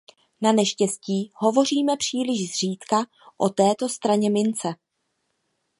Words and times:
Naneštěstí 0.41 1.31
hovoříme 1.35 1.97
příliš 1.97 2.53
zřídka 2.53 3.05
o 3.37 3.49
této 3.49 3.89
straně 3.89 4.29
mince. 4.29 4.69